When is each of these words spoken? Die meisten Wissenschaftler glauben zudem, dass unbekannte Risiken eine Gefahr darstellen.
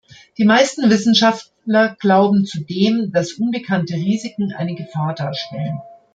Die 0.39 0.45
meisten 0.45 0.89
Wissenschaftler 0.89 1.95
glauben 1.99 2.43
zudem, 2.47 3.11
dass 3.11 3.33
unbekannte 3.33 3.93
Risiken 3.93 4.51
eine 4.51 4.73
Gefahr 4.73 5.13
darstellen. 5.13 5.79